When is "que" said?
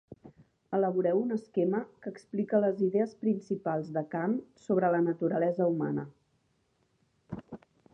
2.05-2.13